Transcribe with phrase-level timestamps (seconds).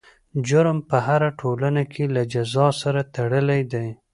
[0.47, 3.87] جرم په هره ټولنه کې له جزا سره تړلی دی.